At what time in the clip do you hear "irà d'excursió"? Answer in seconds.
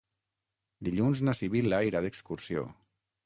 1.91-2.65